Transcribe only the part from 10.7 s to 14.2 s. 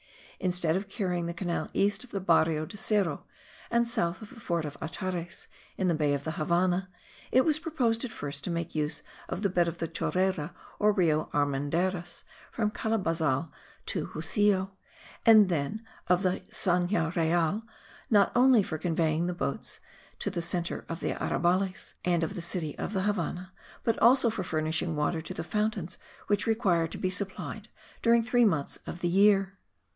or Rio Armendaris, from Calabazal to the